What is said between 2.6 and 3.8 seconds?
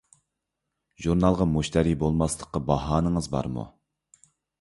باھانىڭىز بارمۇ؟